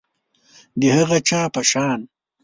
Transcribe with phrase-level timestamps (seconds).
[0.79, 1.99] د هغه چا په شان